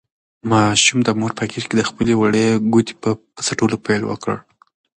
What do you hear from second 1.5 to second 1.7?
غېږ